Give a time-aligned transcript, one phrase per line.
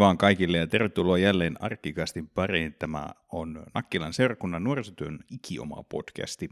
[0.00, 2.74] Moi vaan kaikille ja tervetuloa jälleen Arkkikastin pariin.
[2.74, 6.48] Tämä on Nakkilan seurakunnan nuorisotyön ikioma podcasti.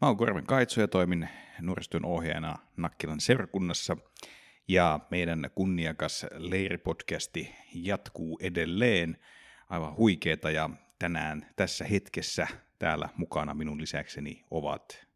[0.00, 1.28] Mä oon Korven Kaitso ja toimin
[1.60, 3.96] nuorisotyön ohjaajana Nakkilan seurakunnassa.
[4.68, 9.16] Ja meidän kunniakas leiripodcasti jatkuu edelleen
[9.68, 12.46] aivan huikeeta ja tänään tässä hetkessä
[12.78, 15.06] täällä mukana minun lisäkseni ovat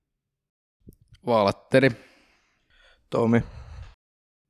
[1.27, 1.91] Vaalatteri.
[3.11, 3.43] Tomi.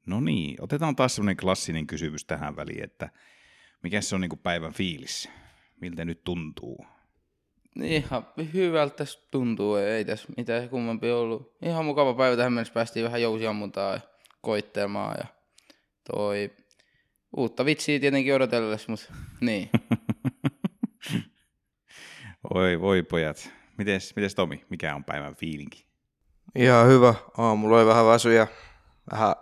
[0.06, 3.08] No niin, otetaan taas sellainen klassinen kysymys tähän väliin, että
[3.82, 5.28] mikä se on niin kuin päivän fiilis?
[5.80, 6.86] Miltä nyt tuntuu?
[7.82, 11.56] Ihan hyvältä tässä tuntuu, ei tässä mitään kummempi ollut.
[11.62, 14.00] Ihan mukava päivä tähän mennessä, päästiin vähän jousiammuntaa ja
[14.40, 15.26] koittelemaan ja
[16.12, 16.50] toi
[17.36, 19.06] uutta vitsiä tietenkin odotellessa, mutta
[19.40, 19.70] niin.
[22.54, 23.50] Oi voi pojat.
[23.78, 25.86] Mites, mites Tomi, mikä on päivän fiilinki?
[26.54, 27.14] Ihan hyvä.
[27.38, 28.46] Aamulla oli vähän väsy ja
[29.12, 29.34] vähän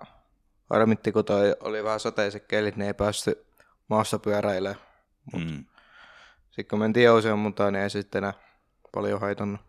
[0.72, 3.46] harmitti, kun toi oli vähän sateiset kelit, niin ei päästy
[3.88, 4.80] maassa pyöräilemään.
[5.32, 5.64] Mut Mm.
[6.50, 8.32] Sitten kun mentiin jousiammuntaan, niin ei sitten enää
[8.92, 9.60] paljon haitannut.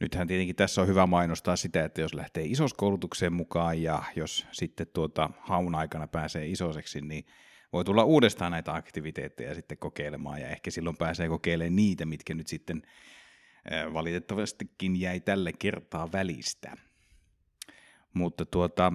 [0.00, 4.86] Nythän tietenkin tässä on hyvä mainostaa sitä, että jos lähtee isoskoulutukseen mukaan ja jos sitten
[4.86, 7.26] tuota haun aikana pääsee isoseksi, niin
[7.72, 12.46] voi tulla uudestaan näitä aktiviteetteja sitten kokeilemaan ja ehkä silloin pääsee kokeilemaan niitä, mitkä nyt
[12.46, 12.82] sitten
[13.92, 16.76] valitettavastikin jäi tälle kertaa välistä.
[18.14, 18.92] Mutta tuota,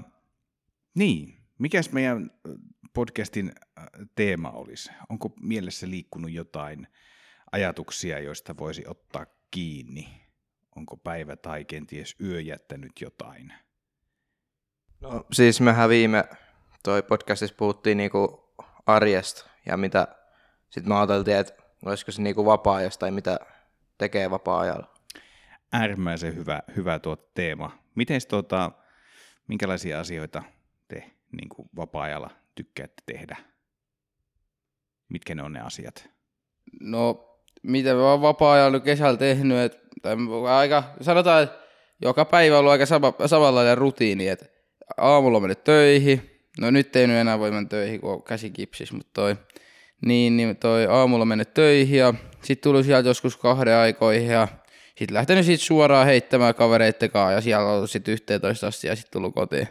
[0.94, 2.56] niin, mikäs meidän äh,
[2.94, 4.92] podcastin äh, teema olisi?
[5.10, 6.88] Onko mielessä liikkunut jotain
[7.52, 10.22] ajatuksia, joista voisi ottaa kiinni?
[10.76, 13.54] Onko päivä tai kenties yö jättänyt jotain?
[15.02, 16.24] No siis mehän viime
[16.84, 18.54] toi podcastissa puhuttiin niinku
[18.86, 20.08] arjesta ja mitä
[20.70, 21.54] sitten me ajateltiin, että
[21.86, 23.40] olisiko se niinku vapaa-ajasta tai mitä
[23.98, 24.94] tekee vapaa-ajalla.
[25.74, 27.78] Äärimmäisen hyvä, hyvä tuo teema.
[27.96, 28.72] Miten tuota,
[29.48, 30.44] minkälaisia asioita
[30.94, 33.38] te niin kuin vapaa-ajalla tykkäätte tehdä?
[35.10, 36.10] Mitkä ne on ne asiat?
[36.82, 37.28] No,
[37.64, 40.16] mitä mä oon vapaa-ajalla kesällä tehnyt, et, tai
[40.48, 41.60] aika, sanotaan, että
[42.02, 44.46] joka päivä on ollut aika sama, samanlainen rutiini, että
[44.98, 48.50] aamulla on mennyt töihin, no nyt ei nyt enää voi mennä töihin, kun on käsi
[48.50, 49.36] kipsis, mutta toi,
[50.06, 54.48] niin, niin toi aamulla mennyt töihin ja sitten tullut sieltä joskus kahden aikoihin ja
[54.98, 59.12] sitten lähtenyt siitä suoraan heittämään kavereitten kanssa ja siellä on sitten 11 asti ja sitten
[59.12, 59.68] tullut kotiin.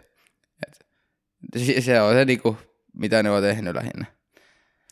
[1.81, 2.57] Se- on se niinku,
[2.93, 4.05] mitä ne on tehnyt lähinnä.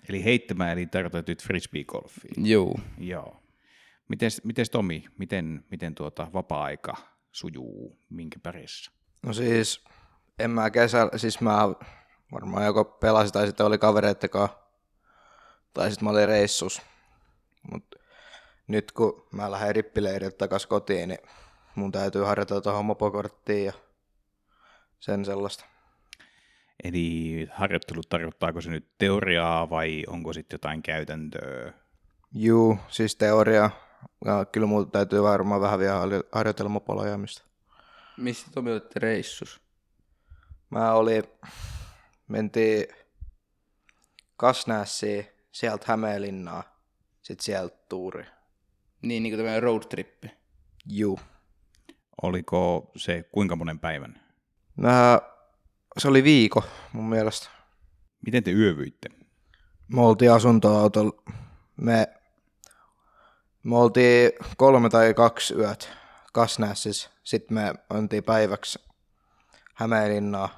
[0.08, 2.46] Eli heittämään, eli tarkoitat nyt frisbee-golfiin.
[2.46, 2.80] Juu.
[2.98, 3.42] Joo.
[4.08, 6.96] Mites, mites Tomi, miten, miten tuota vapaa-aika
[7.32, 8.92] sujuu, minkä parissa?
[9.26, 9.84] No siis,
[10.38, 11.58] en mä kesällä, siis mä
[12.32, 14.58] varmaan joko pelasin tai sitten oli kavereitten kanssa,
[15.74, 16.82] tai sitten mä olin reissus.
[17.72, 17.94] Mut
[18.66, 21.18] nyt kun mä lähden rippileiriltä takas kotiin, niin
[21.74, 23.72] mun täytyy harjoitella tuohon mopokorttiin ja
[25.00, 25.64] sen sellaista.
[26.84, 31.72] Eli harjoittelu, tarkoittaako se nyt teoriaa vai onko sitten jotain käytäntöä?
[32.32, 33.70] Juu, siis teoria.
[34.24, 37.42] Ja kyllä mun täytyy varmaan vähän vielä harjo- harjoitella mopolla ajamista.
[38.16, 39.60] Missä Tomi olitte reissus?
[40.70, 41.24] Mä olin,
[42.28, 42.86] mentiin
[44.36, 46.62] Kasnässiin, sieltä Hämeenlinnaa,
[47.22, 48.24] sit sieltä Tuuri.
[49.02, 50.30] Niin, niin kuin tämmöinen roadtrippi.
[50.86, 51.20] Juu.
[52.22, 54.20] Oliko se kuinka monen päivän?
[54.76, 55.20] Mä,
[55.98, 57.48] se oli viikko mun mielestä.
[58.26, 59.08] Miten te yövyitte?
[59.88, 61.22] Me oltiin asuntoautolla.
[61.76, 62.08] Me,
[63.62, 65.90] me oltiin kolme tai kaksi yöt
[66.32, 67.10] Kasnässissä.
[67.24, 68.78] Sitten me mentiin päiväksi
[69.74, 70.48] Hämeenlinnaa.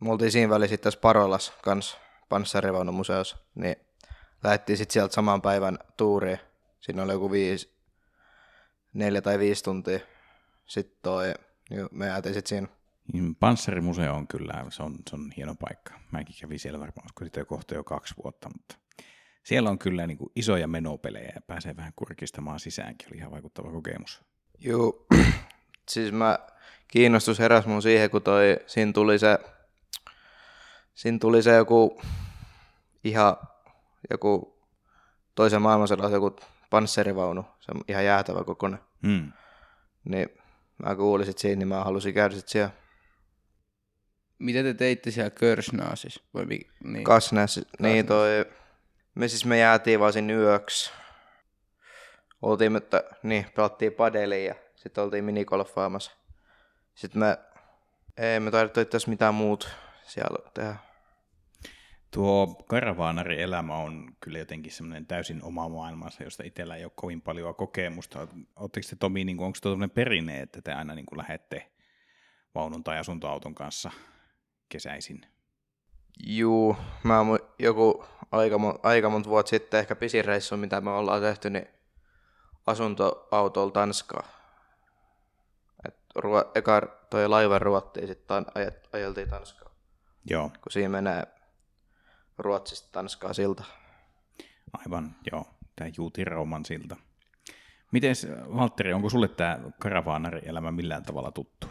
[0.00, 1.98] Me oltiin siinä välissä sitten tässä Parolas kanssa
[2.28, 3.36] panssarivaunumuseossa.
[3.54, 3.76] Niin
[4.44, 6.40] lähdettiin sitten sieltä saman päivän tuuriin.
[6.80, 7.76] Siinä oli joku viisi,
[8.92, 9.98] neljä tai viisi tuntia.
[10.66, 11.34] Sitten toi,
[11.70, 12.75] niin me jäätiin sitten siinä
[13.40, 15.94] Panssarimuseo on kyllä, se on, se on hieno paikka.
[16.12, 18.76] Mäkin kävin siellä varmaan, olisiko sitä jo kohta jo kaksi vuotta, mutta
[19.42, 23.08] siellä on kyllä niin kuin isoja menopelejä ja pääsee vähän kurkistamaan sisäänkin.
[23.08, 24.22] Oli ihan vaikuttava kokemus.
[24.58, 25.06] Juu,
[25.90, 26.38] siis mä
[26.88, 29.38] kiinnostus heräs mun siihen, kun toi, siinä tuli se,
[30.94, 32.02] siinä tuli se joku
[33.04, 33.36] ihan
[34.10, 34.60] joku
[35.34, 36.36] toisen maailmansodan joku
[36.70, 38.80] panssarivaunu, se on ihan jäätävä kokoinen.
[39.06, 39.32] Hmm.
[40.04, 40.28] Niin
[40.84, 42.70] mä kuulin sit siinä, niin mä halusin käydä sit siellä
[44.38, 46.22] Mitä te teitte siellä Körsnaasissa?
[46.34, 47.04] Vai mi- niin.
[47.04, 48.44] Kasnäs, niin toi,
[49.14, 50.92] me siis me jäätiin vaan sinne yöksi.
[52.42, 56.12] Oltiin, mutta niin, pelattiin padeliin ja sitten oltiin minigolfaamassa.
[56.94, 57.38] Sitten me,
[58.16, 59.68] ei me taidettu itse asiassa mitään muut
[60.02, 60.76] siellä tehdä.
[62.10, 67.54] Tuo karavaanari-elämä on kyllä jotenkin semmoinen täysin oma maailmansa, josta itsellä ei ole kovin paljon
[67.54, 68.28] kokemusta.
[68.56, 71.70] Oletteko te Tomi, niin kuin, onko tuo perinne, että te aina niin kuin lähette
[72.54, 73.90] vaunun tai asuntoauton kanssa
[74.68, 75.26] kesäisin?
[76.26, 81.22] Juu, mä mu- joku aika, aika monta vuotta sitten, ehkä pisin reissu, mitä me ollaan
[81.22, 81.68] tehty, niin
[82.66, 84.22] asuntoautolla Tanskaa.
[85.88, 86.80] Et ruo- eka
[87.10, 89.70] toi laiva ruottiin, sitten aj- ajeltiin Tanskaa.
[90.30, 91.22] Joo, Kun siinä menee
[92.38, 93.64] Ruotsista Tanskaa silta.
[94.72, 95.44] aivan, joo,
[95.76, 96.96] tämä Juuti Rauman silta.
[97.92, 98.14] Miten,
[98.56, 101.66] Valtteri, onko sulle tämä karavaanarielämä millään tavalla tuttu?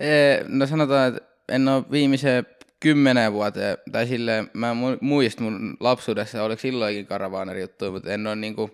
[0.00, 2.46] Ee, no sanotaan, että en ole viimeiseen
[2.80, 8.36] kymmenen vuoteen, tai silleen, mä muistan mun lapsuudessa, oliko silloinkin karavaaneri juttu, mutta en ole
[8.36, 8.70] niinku,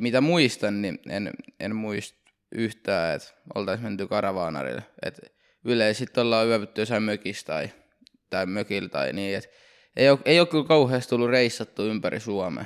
[0.00, 2.18] mitä muistan, niin en, en muista
[2.52, 4.82] yhtään, että oltaisiin menty karavaanarille.
[5.02, 5.20] Et
[5.92, 7.70] sitten ollaan yövytty jossain mökissä tai,
[8.30, 9.50] tai mökillä tai niin, et
[9.96, 12.64] ei ole, ei ole kyllä kauheasti tullut reissattu ympäri Suomea.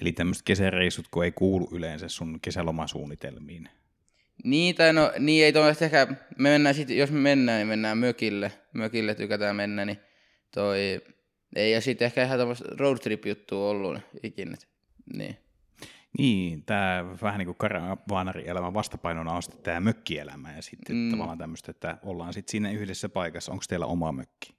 [0.00, 3.68] Eli tämmöiset kesäreissut, kun ei kuulu yleensä sun kesälomasuunnitelmiin.
[4.44, 6.06] Niin, tai no, niin ei tuommoista ehkä,
[6.38, 9.98] me mennään sit, jos me mennään, niin mennään mökille, mökille tykätään mennä, niin
[10.54, 11.00] toi,
[11.56, 14.56] ei, ja sitten ehkä ihan tämmöistä road trip juttua ollut ikinä,
[15.14, 15.36] niin.
[16.18, 21.10] Niin, tämä vähän niin kuin karavaanarielämän vastapainona on sitten tämä mökkielämä ja sitten mm.
[21.10, 23.52] Tavallaan tämmöistä, että ollaan sitten siinä yhdessä paikassa.
[23.52, 24.54] Onko teillä oma mökki?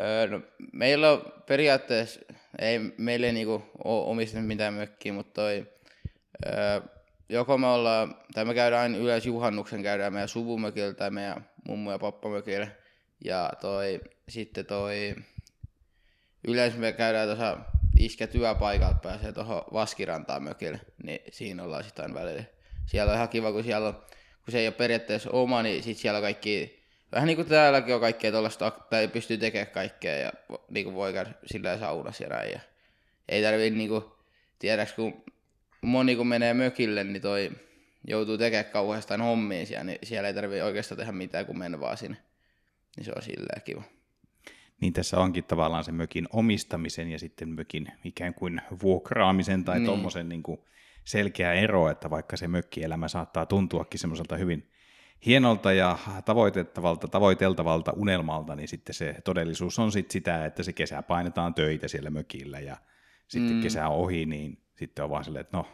[0.00, 0.40] Öö, no,
[0.72, 2.20] meillä on periaatteessa,
[2.58, 5.66] ei meillä ei niinku ole omistettu mitään mökkiä, mutta toi,
[6.46, 6.80] öö,
[7.28, 11.90] joko me ollaan, tai me käydään aina yleensä juhannuksen, käydään meidän suvumökillä tai meidän mummu
[11.90, 12.68] ja pappamökillä,
[13.24, 15.14] ja toi, sitten toi,
[16.48, 17.58] yleensä me käydään tuossa
[17.98, 22.44] iskä työpaikalta pääsee tuohon Vaskirantaan mökille, niin siinä ollaan sitten aina välillä.
[22.86, 23.94] Siellä on ihan kiva, kun siellä on,
[24.44, 26.82] kun se ei ole periaatteessa oma, niin sit siellä on kaikki,
[27.12, 30.32] vähän niin kuin täälläkin on kaikkea tuollaista, tai pystyy tekemään kaikkea ja
[30.70, 32.52] niin kuin voi käydä sillä saunassa ja näin.
[32.52, 32.60] Ja
[33.28, 34.04] ei tarvii niin kuin,
[34.58, 35.24] tiedäks kun
[35.82, 37.50] moni kun menee mökille, niin toi
[38.08, 41.96] joutuu tekemään kauheasti hommia siellä, niin siellä ei tarvii oikeastaan tehdä mitään, kun mennä vaan
[41.96, 42.16] sinne.
[42.96, 43.82] Niin se on silleen kiva.
[44.80, 49.86] Niin tässä onkin tavallaan se mökin omistamisen ja sitten mökin ikään kuin vuokraamisen tai niin.
[49.86, 50.60] Tuommoisen niin kuin
[51.04, 54.70] selkeä ero, että vaikka se mökkielämä saattaa tuntuakin semmoiselta hyvin
[55.26, 61.02] hienolta ja tavoitettavalta, tavoiteltavalta unelmalta, niin sitten se todellisuus on sitten sitä, että se kesä
[61.02, 62.76] painetaan töitä siellä mökillä ja
[63.28, 63.62] sitten mm.
[63.62, 65.66] Kesä ohi, niin sitten on vaan silleen, että no,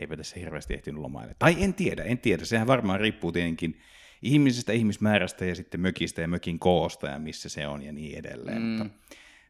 [0.00, 1.34] eipä tässä hirveästi ehtinyt lomaille.
[1.38, 2.44] Tai en tiedä, en tiedä.
[2.44, 3.80] Sehän varmaan riippuu tietenkin
[4.22, 8.62] ihmisestä, ihmismäärästä ja sitten mökistä ja mökin koosta ja missä se on ja niin edelleen.
[8.62, 8.68] Mm.
[8.68, 8.94] Mutta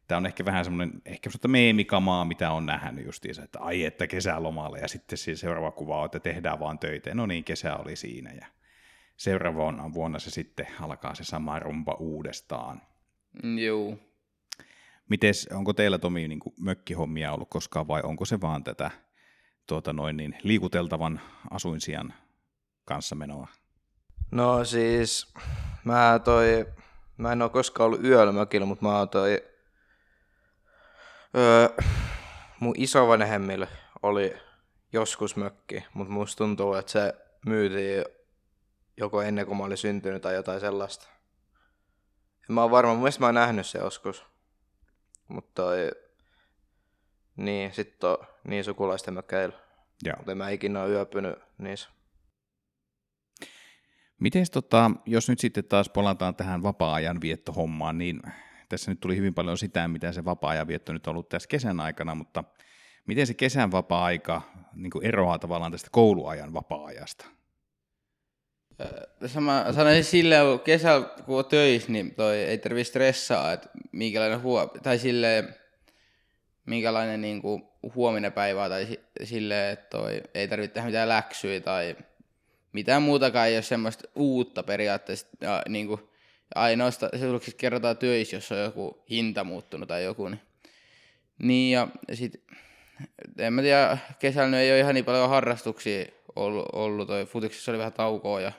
[0.08, 4.06] tämä on ehkä vähän semmoinen, ehkä semmoista meemikamaa, mitä on nähnyt justiinsa, että ai että
[4.06, 7.14] kesälomalle ja sitten siis seuraava kuva on, että tehdään vaan töitä.
[7.14, 8.46] No niin, kesä oli siinä ja
[9.16, 12.82] seuraavana vuonna se sitten alkaa se sama rumpa uudestaan.
[13.42, 14.11] Mm, Juu.
[15.08, 18.90] Mites, onko teillä Tomi niin kuin mökkihommia ollut koskaan vai onko se vaan tätä
[19.66, 21.20] tuota noin niin, liikuteltavan
[21.50, 22.14] asuinsijan
[22.84, 23.48] kanssa menoa?
[24.30, 25.34] No siis,
[25.84, 26.66] mä toi,
[27.16, 29.44] mä en oo koskaan ollut yöllä mökillä, mutta mä oon toi,
[31.36, 31.68] öö,
[32.60, 33.68] mun isovanhemmille
[34.02, 34.34] oli
[34.92, 37.14] joskus mökki, mutta musta tuntuu, että se
[37.46, 38.04] myytiin
[38.96, 41.08] joko ennen kuin mä olin syntynyt tai jotain sellaista.
[42.48, 44.31] En mä oon varma, mun mä oon nähnyt se joskus.
[45.28, 45.90] Mutta toi,
[47.36, 49.54] niin, sit on niin sukulaisten mökkeillä.
[50.04, 50.16] Joo.
[50.16, 51.88] Mutta en mä ikinä ole yöpynyt niissä.
[54.20, 58.20] Miten tota, jos nyt sitten taas palataan tähän vapaa-ajan viettohommaan, niin
[58.68, 61.80] tässä nyt tuli hyvin paljon sitä, mitä se vapaa-ajan vietto nyt on ollut tässä kesän
[61.80, 62.44] aikana, mutta
[63.06, 64.42] miten se kesän vapaa-aika
[64.74, 67.26] niin eroaa tavallaan tästä kouluajan vapaa-ajasta?
[69.40, 74.42] Mä sanoisin silleen, kun kesällä kun on töissä, niin toi ei tarvitse stressaa, että minkälainen
[74.42, 75.54] huo, tai silleen,
[76.66, 77.62] minkälainen niin kuin
[77.94, 81.96] huominen päivä tai si- silleen, että toi ei tarvitse tehdä mitään läksyjä tai
[82.72, 85.26] mitään muutakaan, ei ole semmoista uutta periaatteessa.
[85.40, 86.00] Ja, niin kuin,
[86.54, 90.28] ainoastaan, se kerrotaan töissä, jos on joku hinta muuttunut tai joku.
[90.28, 90.40] Niin,
[91.38, 92.44] niin ja sit,
[93.38, 96.04] en mä tiedä, kesällä ei ole ihan niin paljon harrastuksia
[96.36, 98.52] ollut, ollut toi futiksessa oli vähän taukoa ja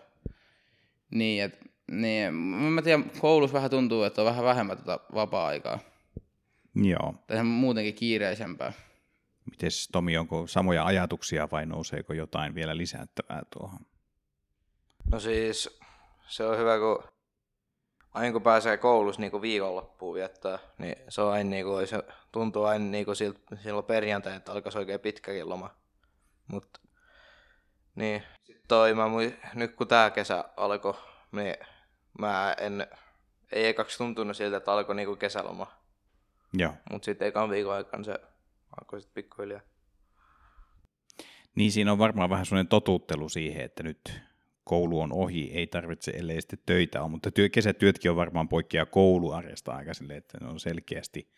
[1.14, 1.60] niin, et,
[1.92, 5.80] niin, mä tiedän, koulussa vähän tuntuu, että on vähän vähemmän tota vapaa-aikaa.
[6.76, 7.16] Joo.
[7.28, 8.74] Tai on muutenkin kiireisempää.
[9.52, 13.80] Mites Tomi, onko samoja ajatuksia vai nouseeko jotain vielä lisättävää tuohon?
[15.12, 15.80] No siis,
[16.28, 17.04] se on hyvä, kun
[18.12, 22.64] aina kun pääsee koulussa niin viikonloppuun viettää, niin se on aina niin kuin, se tuntuu
[22.64, 25.70] aina niin kuin siltä, silloin perjantai, että alkaisi oikein pitkäkin loma.
[26.48, 26.82] Mut,
[27.96, 28.24] niin.
[28.74, 30.94] Toi, mä mui, nyt kun tää kesä alkoi,
[31.32, 31.56] niin
[32.20, 32.88] mä en,
[33.52, 35.72] ei ekaksi tuntunut siltä, että alkoi niinku kesäloma.
[36.54, 36.74] Joo.
[36.92, 38.20] Mut sitten ekan viikon aikana se
[38.82, 39.62] alkoi sitten pikkuhiljaa.
[41.56, 44.22] Niin siinä on varmaan vähän sellainen totuttelu siihen, että nyt
[44.64, 48.86] koulu on ohi, ei tarvitse, ellei sitten töitä ole, mutta työ, kesätyötkin on varmaan poikkea
[48.86, 51.30] kouluarjesta aika silleen, että ne on selkeästi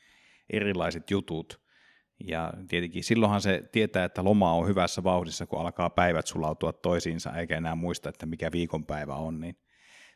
[0.49, 1.61] erilaiset jutut.
[2.23, 7.33] Ja tietenkin silloinhan se tietää, että loma on hyvässä vauhdissa, kun alkaa päivät sulautua toisiinsa,
[7.33, 9.57] eikä enää muista, että mikä viikonpäivä on, niin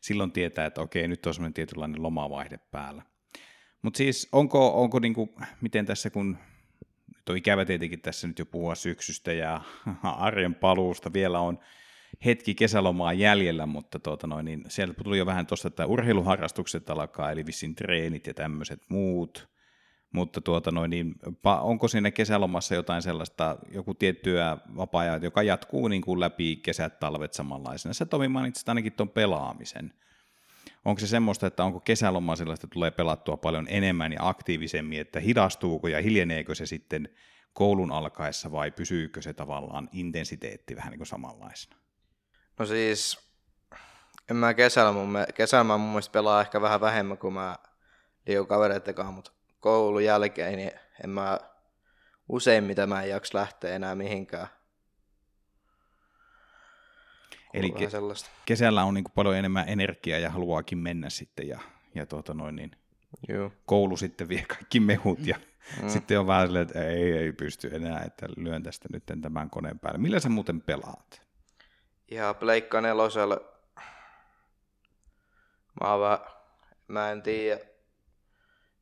[0.02, 3.04] silloin tietää, että okei, nyt on semmoinen tietynlainen lomavaihde päällä.
[3.82, 6.38] Mutta siis onko, onko niinku, miten tässä kun,
[7.16, 9.62] nyt on ikävä tietenkin tässä nyt jo puhua syksystä ja
[10.04, 11.60] arjen paluusta, vielä on
[12.26, 17.32] hetki kesälomaa jäljellä, mutta tuota noin, niin sieltä tuli jo vähän tuosta, että urheiluharrastukset alkaa,
[17.32, 19.50] eli vissiin treenit ja tämmöiset muut,
[20.12, 26.02] mutta tuota noin, niin, onko siinä kesälomassa jotain sellaista, joku tiettyä vapaa joka jatkuu niin
[26.02, 27.94] kuin läpi kesät, talvet samanlaisena?
[27.94, 29.94] Sä Tomi mainitsit ainakin tuon pelaamisen.
[30.86, 35.20] Onko se semmoista, että onko kesäloma sellaista, että tulee pelattua paljon enemmän ja aktiivisemmin, että
[35.20, 37.10] hidastuuko ja hiljeneekö se sitten
[37.54, 41.76] koulun alkaessa vai pysyykö se tavallaan intensiteetti vähän niin kuin samanlaisena?
[42.60, 43.20] No siis,
[44.30, 47.58] en mä kesällä mun, kesällä mä mun mielestä pelaa ehkä vähän vähemmän kuin mä
[48.28, 50.72] liian kavereiden kanssa, mutta koulun jälkeen niin
[51.04, 51.40] en mä
[52.30, 54.48] useimmiten mä en jaksa lähteä enää mihinkään.
[57.54, 58.30] Eli ke- sellaista.
[58.46, 61.60] kesällä on niin kuin paljon enemmän energiaa ja haluaakin mennä sitten ja,
[61.96, 62.72] ja tuota noin niin,
[63.28, 63.52] Joo.
[63.66, 65.40] koulu sitten vie kaikki mehut ja
[65.82, 65.90] mm.
[65.90, 69.80] sitten on vähän silleen, että ei, ei pysty enää, että lyön tästä nyt tämän koneen
[69.80, 70.00] päälle.
[70.00, 71.22] Millä sä muuten pelaat?
[72.12, 73.42] Ja Pleikka nelosella.
[75.82, 76.20] Mä, vähän,
[76.88, 77.66] mä en tiedä,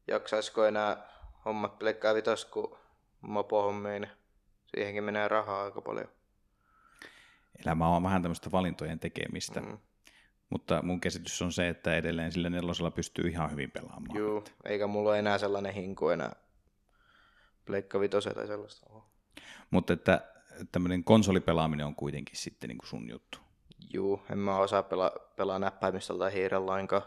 [0.07, 1.07] jaksaisiko enää
[1.45, 2.77] hommat Pleikkaa vitos, kun
[3.21, 4.07] mopohommiin,
[4.65, 6.07] siihenkin menee rahaa aika paljon.
[7.65, 9.61] Elämä on vähän tämmöistä valintojen tekemistä.
[9.61, 9.77] Mm.
[10.49, 14.19] Mutta mun käsitys on se, että edelleen sillä nelosella pystyy ihan hyvin pelaamaan.
[14.19, 16.35] Joo, eikä mulla ole enää sellainen hinku enää
[17.65, 18.87] Pleikka vitosella tai sellaista.
[19.71, 20.21] Mutta että
[20.71, 23.37] tämmöinen konsolipelaaminen on kuitenkin sitten niin kuin sun juttu.
[23.93, 27.03] Juu, en mä osaa pelaa, pelaa näppäimistöllä tai hiirellä lainkaan.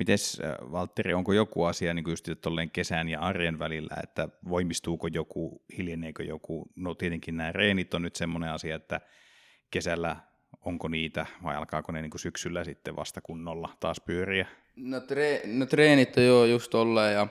[0.00, 5.06] Mites äh, Valtteri, onko joku asia niin just tolleen kesän ja arjen välillä, että voimistuuko
[5.06, 6.66] joku, hiljeneekö joku?
[6.76, 9.00] No tietenkin nämä reenit on nyt semmoinen asia, että
[9.70, 10.16] kesällä
[10.64, 14.46] onko niitä vai alkaako ne niin kuin syksyllä sitten vasta kunnolla taas pyöriä?
[14.76, 17.26] No, tre- no treenit on jo just tolleen, ja,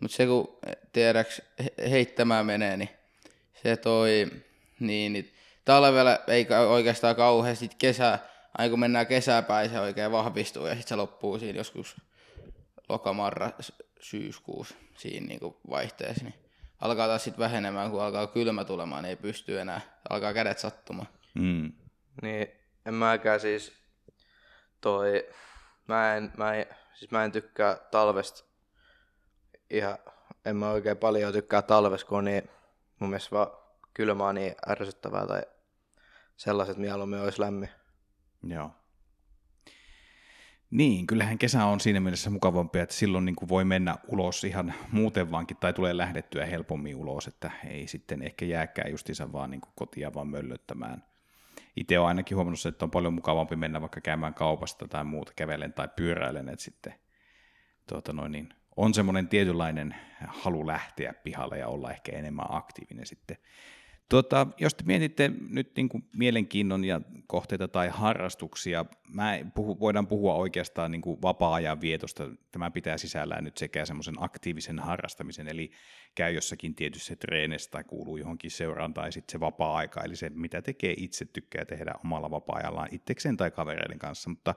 [0.00, 0.58] mutta se kun
[0.92, 1.42] tiedäks
[1.90, 2.90] heittämään menee, niin
[3.62, 4.26] se toi,
[4.80, 5.32] niin, niin
[5.64, 8.18] talvella ei oikeastaan kauheasti kesä,
[8.58, 11.96] aina kun mennään kesäpäin, se oikein vahvistuu ja sitten se loppuu siinä joskus
[12.88, 13.50] lokamarra
[14.00, 16.24] syyskuussa siinä niin vaihteessa.
[16.24, 16.34] Niin
[16.80, 21.08] alkaa taas sitten vähenemään, kun alkaa kylmä tulemaan, niin ei pysty enää, alkaa kädet sattumaan.
[21.34, 21.72] Mm.
[22.22, 22.48] Niin,
[22.86, 23.72] en mäkään siis
[24.80, 25.28] toi,
[25.88, 28.44] mä en, mä en, siis mä en tykkää talvesta
[29.70, 29.98] ihan,
[30.44, 32.50] en mä oikein paljon tykkää talvesta, kun on niin
[32.98, 33.50] mun mielestä vaan
[33.94, 35.42] kylmä on niin ärsyttävää tai
[36.36, 37.68] sellaiset mieluummin olisi lämmin.
[38.42, 38.70] Joo.
[40.70, 44.74] Niin, kyllähän kesä on siinä mielessä mukavampi, että silloin niin kuin voi mennä ulos ihan
[44.92, 49.60] muuten vaankin, tai tulee lähdettyä helpommin ulos, että ei sitten ehkä jääkään justiinsa vaan niin
[49.60, 51.04] kuin kotia vaan möllöttämään.
[51.76, 55.72] Itse olen ainakin huomannut, että on paljon mukavampi mennä vaikka käymään kaupasta tai muuta kävelen
[55.72, 56.94] tai pyöräilen, että sitten
[57.88, 59.94] tuota noin, niin on semmoinen tietynlainen
[60.28, 63.36] halu lähteä pihalle ja olla ehkä enemmän aktiivinen sitten.
[64.08, 68.84] Tuota, jos te mietitte nyt niin kuin mielenkiinnon ja kohteita tai harrastuksia,
[69.14, 72.28] mä puhu, voidaan puhua oikeastaan niin kuin vapaa-ajan vietosta.
[72.52, 75.70] Tämä pitää sisällään nyt sekä semmoisen aktiivisen harrastamisen, eli
[76.14, 80.62] käy jossakin tietyssä treenissä tai kuuluu johonkin seuraan, tai sitten se vapaa-aika, eli se mitä
[80.62, 84.54] tekee itse, tykkää tehdä omalla vapaa-ajallaan itsekseen tai kavereiden kanssa, mutta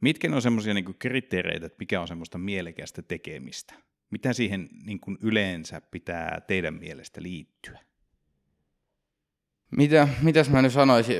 [0.00, 3.74] Mitkä on semmoisia niin kriteereitä, että mikä on semmoista mielekästä tekemistä?
[4.10, 7.87] Mitä siihen niin kuin yleensä pitää teidän mielestä liittyä?
[9.70, 11.16] Mitä, mitäs mä nyt sanoisin?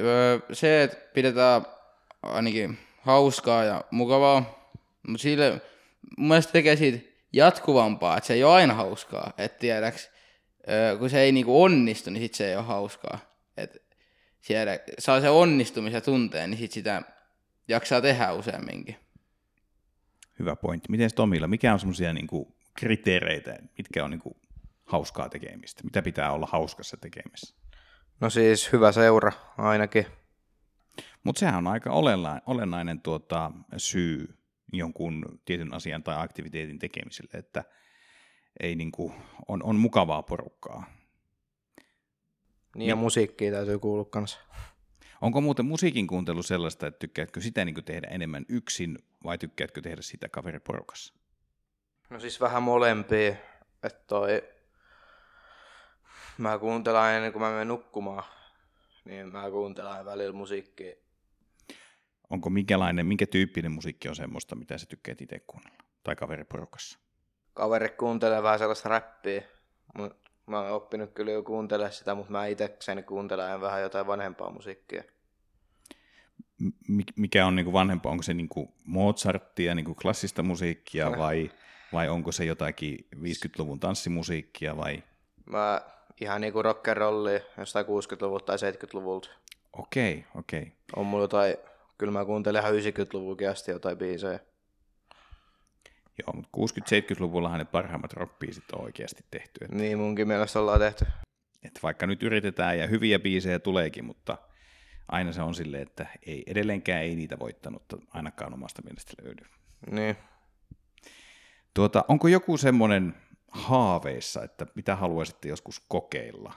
[0.53, 1.63] Se, että pidetään
[2.23, 4.71] ainakin hauskaa ja mukavaa,
[5.09, 5.61] mutta sille
[6.19, 10.11] mun mielestä tekee siitä jatkuvampaa, että se ei ole aina hauskaa, että tiedäks,
[10.99, 13.19] kun se ei niinku onnistu, niin sit se ei ole hauskaa.
[13.57, 13.83] Et
[14.41, 17.03] siellä saa se onnistumisen tunteen, niin sit sitä
[17.69, 18.97] jaksaa tehdä useamminkin.
[20.39, 20.91] Hyvä pointti.
[20.91, 22.29] Miten Tomilla, mikä on semmoisia niin
[22.75, 24.37] kriteereitä, mitkä on niin kuin
[24.85, 25.85] hauskaa tekemistä?
[25.85, 27.55] Mitä pitää olla hauskassa tekemisessä?
[28.21, 30.07] No siis hyvä seura ainakin.
[31.25, 34.35] Mutta sehän on aika olennainen, olennainen tuota, syy
[34.73, 37.65] jonkun tietyn asian tai aktiviteetin tekemiselle, että
[38.61, 39.15] ei niin kuin,
[39.49, 40.85] on, on mukavaa porukkaa.
[42.77, 44.39] Niin ja musiikkia täytyy kuulua kanssa.
[45.21, 50.03] Onko muuten musiikin kuuntelu sellaista, että tykkäätkö sitä niin tehdä enemmän yksin vai tykkäätkö tehdä
[50.03, 51.15] sitä kaveriporukassa?
[52.11, 53.37] No siis vähän molempia.
[53.83, 54.43] Että toi...
[56.39, 58.25] Mä kuuntelen ennen kuin mä menen nukkumaan,
[59.05, 60.95] niin mä kuuntelen välillä musiikkia
[62.31, 65.79] Onko minkälainen, minkä tyyppinen musiikki on semmoista, mitä sä tykkäät itse kuunnella?
[66.03, 66.99] Tai kaveriporukassa?
[67.55, 69.43] Kaveri kuuntelee vähän sellaista räppiä.
[70.47, 75.05] Mä oon oppinut kyllä jo kuuntelemaan sitä, mutta mä itsekseni kuuntelen vähän jotain vanhempaa musiikkia.
[77.17, 78.13] Mikä on niinku vanhempaa?
[78.13, 81.51] Onko se niinku Mozartia, niinku klassista musiikkia vai,
[81.93, 85.03] vai onko se jotakin 50-luvun tanssimusiikkia vai?
[85.47, 85.81] Mä
[86.21, 89.29] ihan niinku rock'n'rollia jostain 60-luvulta tai 70-luvulta.
[89.73, 90.61] Okei, okay, okei.
[90.61, 90.73] Okay.
[90.97, 91.57] On mulla jotain,
[91.99, 94.41] kyllä mä kuuntelen ihan 90-luvulta asti jotain biisejä.
[96.19, 99.65] Joo, mutta 60-70-luvullahan ne parhaimmat rockbiisit on oikeasti tehty.
[99.65, 101.07] Että, niin, munkin mielestä ollaan tehty.
[101.65, 104.39] Että vaikka nyt yritetään ja hyviä biisejä tuleekin, mutta
[105.09, 109.45] aina se on silleen, että ei, edelleenkään ei niitä voittanut ainakaan omasta mielestä löydy.
[109.91, 110.17] Niin.
[111.75, 113.15] Tuota, onko joku semmoinen
[113.49, 116.53] haaveissa, että mitä haluaisitte joskus kokeilla?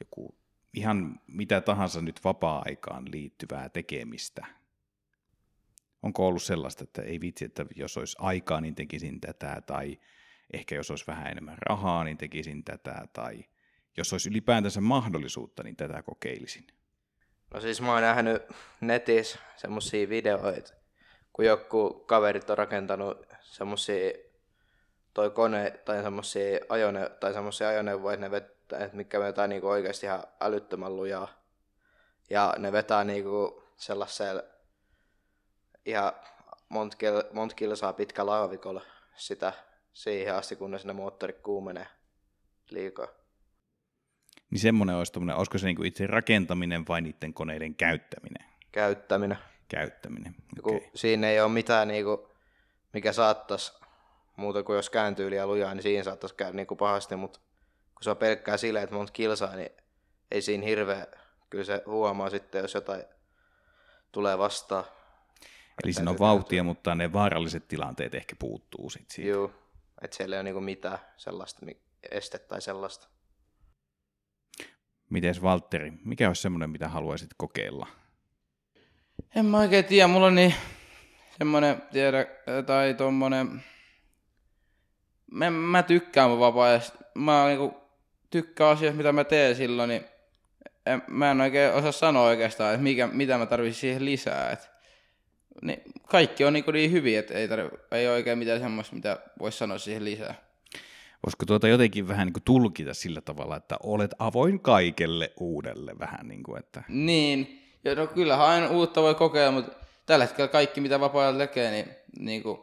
[0.00, 0.34] Joku
[0.74, 4.46] ihan mitä tahansa nyt vapaa-aikaan liittyvää tekemistä–
[6.02, 9.98] Onko ollut sellaista, että ei vitsi, että jos olisi aikaa, niin tekisin tätä, tai
[10.52, 13.44] ehkä jos olisi vähän enemmän rahaa, niin tekisin tätä, tai
[13.96, 16.66] jos olisi ylipäätänsä mahdollisuutta, niin tätä kokeilisin?
[17.54, 18.42] No siis mä oon nähnyt
[18.80, 20.72] netissä semmosia videoita,
[21.32, 24.12] kun joku kaverit on rakentanut semmosia
[25.14, 29.68] toi kone tai semmosia ajone, tai semmosia ajoneuvoja, että ne vetää, että mikä vetää niinku
[29.68, 31.28] oikeasti ihan älyttömän lujaa.
[32.30, 34.42] Ja ne vetää niinku sellaisella
[35.86, 36.12] ihan
[36.68, 38.82] monta, kil, monta kilsaa pitkä laavikolla
[39.16, 39.52] sitä
[39.92, 41.86] siihen asti, kunnes ne moottori kuumenee
[42.70, 43.08] liikaa.
[44.50, 48.46] Niin semmoinen olisi tommoinen, olisiko se niinku itse rakentaminen vai niiden koneiden käyttäminen?
[48.72, 49.38] Käyttäminen.
[49.68, 50.80] Käyttäminen, okay.
[50.94, 52.28] Siinä ei ole mitään, niinku,
[52.92, 53.72] mikä saattaisi,
[54.36, 57.40] muuta kuin jos kääntyy liian lujaa, niin siinä saattaisi käydä niinku pahasti, mutta
[57.94, 59.70] kun se on pelkkää silleen, että monta kilsaa, niin
[60.30, 61.06] ei siinä hirveä,
[61.50, 63.04] kyllä se huomaa sitten, jos jotain
[64.12, 64.84] tulee vastaan.
[65.84, 69.30] Eli siinä on vauhtia, mutta ne vaaralliset tilanteet ehkä puuttuu sit siitä.
[69.30, 69.52] Joo,
[70.02, 71.66] että siellä ei ole niinku mitään sellaista
[72.10, 73.08] estettä tai sellaista.
[75.10, 77.86] Miten Valtteri, mikä olisi semmoinen, mitä haluaisit kokeilla?
[79.36, 80.54] En mä oikein tiedä, mulla on niin
[81.38, 82.26] semmoinen, tiedä,
[82.66, 83.64] tai tommonen,
[85.32, 86.80] mä, mä tykkään mun vapaa
[87.14, 87.74] Mä niinku
[88.30, 90.04] tykkään asioista, mitä mä teen silloin, niin
[90.86, 94.50] en, mä en oikein osaa sanoa oikeastaan, että mikä, mitä mä tarvitsin siihen lisää.
[94.50, 94.70] Et
[95.62, 99.18] niin kaikki on niin, niin hyviä, että ei, tarvi, ei ole oikein mitään semmoista, mitä
[99.38, 100.34] voisi sanoa siihen lisää.
[101.26, 106.28] Voisiko tuota jotenkin vähän niin kuin tulkita sillä tavalla, että olet avoin kaikelle uudelle vähän
[106.28, 106.82] niin kuin, että...
[106.88, 109.72] Niin, ja no kyllähän aina uutta voi kokeilla, mutta
[110.06, 112.58] tällä hetkellä kaikki, mitä vapaa tekee, niin, niin kuin,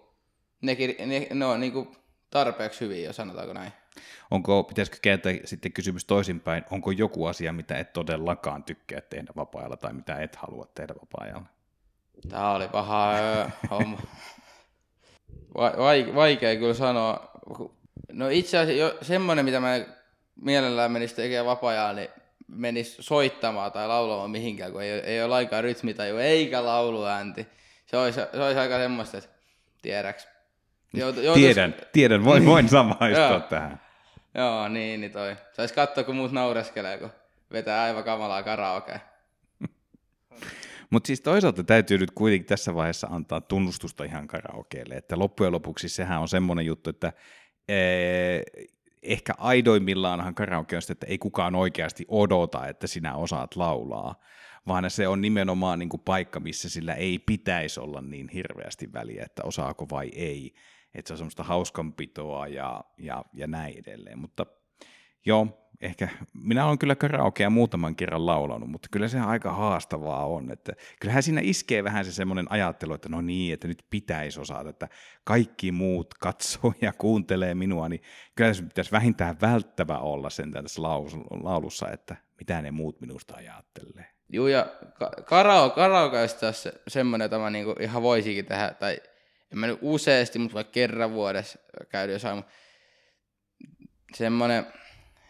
[0.61, 1.98] nekin, ne, ne on niin kuin
[2.29, 3.71] tarpeeksi hyviä, jos sanotaanko näin.
[4.31, 9.77] Onko, pitäisikö kääntää sitten kysymys toisinpäin, onko joku asia, mitä et todellakaan tykkää tehdä vapaa-ajalla
[9.77, 11.45] tai mitä et halua tehdä vapaa-ajalla?
[12.29, 13.13] Tämä oli paha
[13.69, 14.01] homma.
[15.57, 17.31] Va- vaikea kyllä sanoa.
[18.11, 19.85] No itse asiassa jo semmoinen, mitä mä
[20.35, 22.09] mielellään menisi tekemään vapaa niin
[22.47, 27.47] menisi soittamaan tai laulamaan mihinkään, kun ei, ei ole lainkaan rytmitaju eikä lauluäänti.
[27.85, 29.29] Se olisi, se olisi aika semmoista, että
[29.81, 30.27] tiedäks.
[30.93, 31.45] Joutu, joutuis...
[31.45, 33.81] Tiedän, tiedän, voin, voin samaistua tähän.
[34.35, 35.35] Joo, niin, niin toi.
[35.53, 37.09] Saisi katsoa, kun muut naureskelee, kun
[37.51, 38.99] vetää aivan kamalaa karaokea.
[40.91, 45.89] Mutta siis toisaalta täytyy nyt kuitenkin tässä vaiheessa antaa tunnustusta ihan karaokeelle, että loppujen lopuksi
[45.89, 47.13] sehän on semmoinen juttu, että
[47.67, 48.43] ee,
[49.03, 54.15] ehkä aidoimmillaanhan karaoke on sitä, että ei kukaan oikeasti odota, että sinä osaat laulaa,
[54.67, 59.23] vaan se on nimenomaan niin kuin paikka, missä sillä ei pitäisi olla niin hirveästi väliä,
[59.25, 60.53] että osaako vai ei.
[60.93, 64.19] Että se on semmoista hauskanpitoa ja, ja, ja näin edelleen.
[64.19, 64.45] Mutta
[65.25, 65.47] joo,
[65.81, 70.51] ehkä, minä olen kyllä karaokea muutaman kerran laulanut, mutta kyllä se aika haastavaa on.
[70.51, 74.69] Että kyllähän siinä iskee vähän se semmoinen ajattelu, että no niin, että nyt pitäisi osata,
[74.69, 74.87] että
[75.23, 78.01] kaikki muut katsoo ja kuuntelee minua, niin
[78.35, 80.81] kyllä se pitäisi vähintään välttävä olla sen tässä
[81.43, 84.05] laulussa, että mitä ne muut minusta ajattelee.
[84.29, 84.65] Joo, ja
[85.25, 88.97] karao, karaokeista tässä semmoinen, että mä niinku ihan voisikin tehdä, tai
[89.51, 91.59] en mä nyt useasti, mutta vaikka kerran vuodessa
[91.89, 92.43] käydä jossain,
[94.15, 94.65] semmoinen,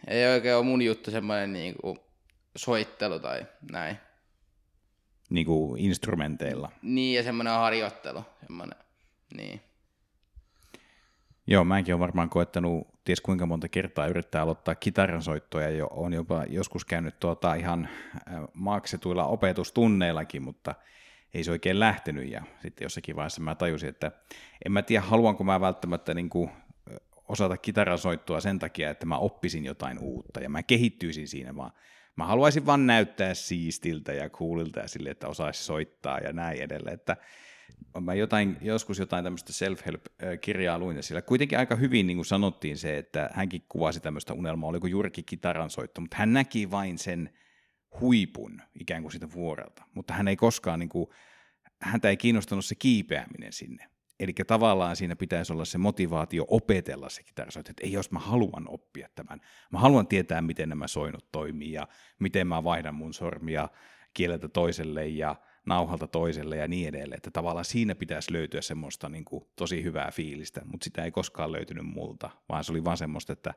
[0.06, 1.98] ei oikein ole mun juttu semmoinen niin kuin
[2.56, 3.96] soittelu tai näin.
[5.30, 6.72] Niin kuin instrumenteilla.
[6.82, 8.24] Niin, ja semmoinen harjoittelu.
[8.40, 8.78] Semmoinen.
[9.36, 9.60] Niin.
[11.46, 16.12] Joo, mäkin olen varmaan koettanut ties kuinka monta kertaa yrittää aloittaa kitaran soittoja ja on
[16.12, 17.88] jopa joskus käynyt tuota ihan
[18.54, 20.74] maksetuilla opetustunneillakin, mutta
[21.34, 24.12] ei se oikein lähtenyt ja sitten jossakin vaiheessa mä tajusin, että
[24.64, 26.50] en mä tiedä haluanko mä välttämättä niin kuin
[27.28, 31.72] osata kitarasoittua sen takia, että mä oppisin jotain uutta ja mä kehittyisin siinä, vaan
[32.16, 36.94] Mä haluaisin vaan näyttää siistiltä ja kuulilta ja sille, että osaisi soittaa ja näin edelleen.
[36.94, 37.16] Että
[38.00, 42.78] mä jotain, joskus jotain tämmöistä self-help-kirjaa luin, ja siellä kuitenkin aika hyvin niin kuin sanottiin
[42.78, 47.30] se, että hänkin kuvasi tämmöistä unelmaa, oliko juurikin kitaran soitto, mutta hän näki vain sen
[48.00, 51.06] huipun ikään kuin sitä vuorelta, mutta hän ei koskaan, niin kuin,
[51.82, 53.90] häntä ei kiinnostanut se kiipeäminen sinne.
[54.20, 58.68] Eli tavallaan siinä pitäisi olla se motivaatio opetella se kitarasoitto, että ei jos mä haluan
[58.68, 59.40] oppia tämän,
[59.72, 63.68] mä haluan tietää, miten nämä soinut toimii ja miten mä vaihdan mun sormia
[64.14, 67.16] kieleltä toiselle ja nauhalta toiselle ja niin edelleen.
[67.16, 71.52] Että tavallaan siinä pitäisi löytyä semmoista niin kuin, tosi hyvää fiilistä, mutta sitä ei koskaan
[71.52, 73.54] löytynyt multa, vaan se oli vaan semmoista, että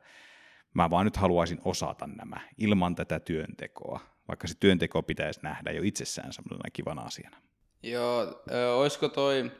[0.73, 5.83] mä vaan nyt haluaisin osata nämä ilman tätä työntekoa, vaikka se työnteko pitäisi nähdä jo
[5.83, 7.37] itsessään semmoisena kivana asiana.
[7.83, 9.51] Joo, ö, olisiko toi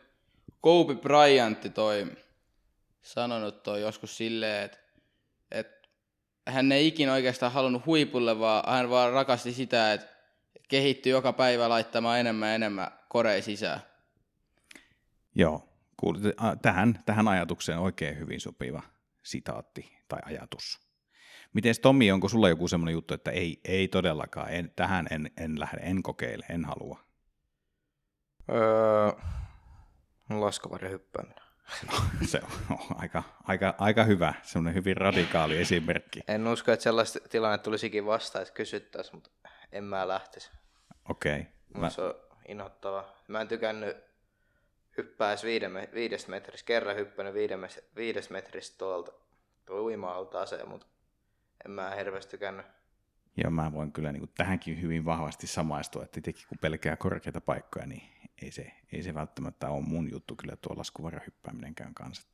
[0.62, 2.12] Kobe Bryantti toi
[3.02, 4.78] sanonut toi joskus silleen, että,
[5.52, 5.90] että
[6.48, 10.08] hän ei ikinä oikeastaan halunnut huipulle, vaan hän vaan rakasti sitä, että
[10.68, 13.80] kehittyi joka päivä laittamaan enemmän ja enemmän korei sisään.
[15.36, 15.70] Joo,
[16.62, 18.82] tähän, tähän ajatukseen oikein hyvin sopiva
[19.24, 20.80] sitaatti tai ajatus.
[21.54, 25.60] Miten Tommi, onko sulla joku semmoinen juttu, että ei, ei todellakaan, en, tähän en, en
[25.60, 27.00] lähde, en kokeile, en halua?
[28.52, 29.12] Öö,
[30.30, 31.44] laskavarjo hyppääminen.
[32.32, 36.20] se on aika, aika, aika hyvä, semmoinen hyvin radikaali esimerkki.
[36.28, 39.30] En usko, että sellaista tilanne tulisikin vastaan, että kysyttäisiin, mutta
[39.72, 40.52] en mä lähtisi.
[41.10, 41.40] Okei.
[41.40, 41.82] Okay.
[41.82, 41.90] Mä...
[41.90, 42.16] Se on
[42.48, 43.06] inhottava.
[43.28, 43.98] Mä en tykännyt
[44.98, 45.44] hyppää edes
[45.94, 46.66] viidestä metristä.
[46.66, 47.34] Kerran hyppänyt
[47.96, 49.12] viidestä metristä tuolta
[49.72, 50.88] uima aseen, mutta
[51.66, 52.66] en mä hirveästi tykännyt.
[53.38, 57.42] Joo, mä voin kyllä niin kuin tähänkin hyvin vahvasti samaistua, että itsekin kun pelkää korkeita
[57.42, 58.04] paikkoja, niin
[58.42, 62.28] ei se, ei se välttämättä ole mun juttu kyllä tuo laskuvarjohyppääminenkään kanssa.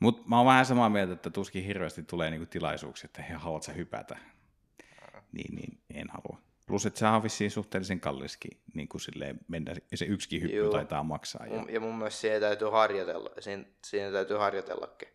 [0.00, 3.62] Mutta mä oon vähän samaa mieltä, että tuskin hirveästi tulee niinku tilaisuuksia, että he haluat
[3.62, 4.18] sä hypätä.
[5.32, 6.40] Niin, niin en halua.
[6.66, 10.70] Plus, että se on vissiin suhteellisen kalliskin, niin kuin silleen mennä, se yksikin hyppy Juu.
[10.70, 11.46] taitaa maksaa.
[11.46, 15.08] Ja, ja mun mielestä siihen täytyy harjoitella, siinä, siinä täytyy harjoitellakin.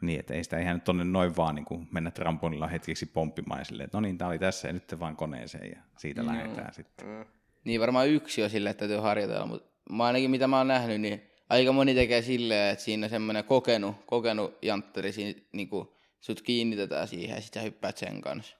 [0.00, 3.64] Niin, että ei sitä ihan tuonne noin vaan niin kuin mennä trampolilla hetkeksi pomppimaan ja
[3.64, 6.28] silleen, että no niin, tämä oli tässä ja nyt vaan koneeseen ja siitä mm.
[6.28, 7.06] lähdetään sitten.
[7.06, 7.24] Mm.
[7.64, 11.00] Niin varmaan yksi on silleen, että täytyy harjoitella, mutta mä ainakin mitä mä oon nähnyt,
[11.00, 15.88] niin aika moni tekee silleen, että siinä semmoinen kokenut, kokenut jantteri, siinä, niin kuin,
[16.20, 18.56] sut kiinnitetään siihen ja sitten hyppäät sen kanssa.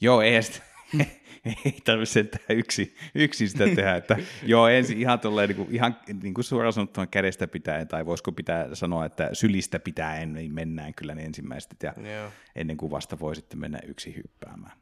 [0.00, 0.62] Joo, ei sitä,
[1.64, 3.96] ei tarvitse sentään yksi, yksin sitä tehdä.
[3.96, 8.06] Että, joo, ensin ihan, tolleen, niin kuin, ihan niin kuin suoraan sanottuna kädestä pitää, tai
[8.06, 12.30] voisiko pitää sanoa, että sylistä pitää niin mennään kyllä ne ensimmäiset, ja joo.
[12.56, 14.78] ennen kuin vasta voi sitten mennä yksi hyppäämään.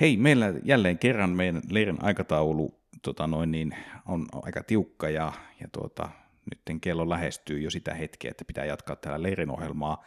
[0.00, 5.68] Hei, meillä jälleen kerran meidän leirin aikataulu tota noin, niin, on aika tiukka, ja, ja
[5.72, 6.08] tuota,
[6.50, 10.04] nyt kello lähestyy jo sitä hetkeä, että pitää jatkaa täällä leirin ohjelmaa.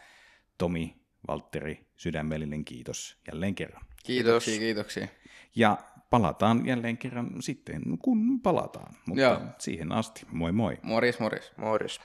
[0.58, 0.96] Tomi,
[1.28, 3.84] Valtteri, sydämellinen kiitos jälleen kerran.
[4.02, 5.08] Kiitoksia, kiitoksia.
[5.56, 5.78] Ja
[6.10, 8.94] palataan jälleen kerran sitten, kun palataan.
[9.06, 9.40] Mutta Joo.
[9.58, 10.78] siihen asti, moi moi.
[10.82, 11.52] Morjes, morjes.
[11.56, 12.00] Morjes.